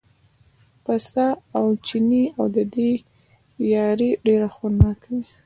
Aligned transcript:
پسه 0.83 1.25
او 1.55 1.65
چینی 1.85 2.23
او 2.37 2.45
د 2.55 2.57
دوی 2.73 2.93
یاري 3.73 4.09
ډېر 4.25 4.41
خوند 4.55 4.77
راکوي. 4.85 5.23